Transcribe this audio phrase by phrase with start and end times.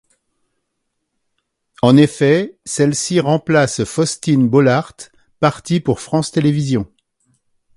[1.83, 4.93] En effet, celle-ci remplace Faustine Bollaert
[5.39, 6.91] partie pour France Télévisions.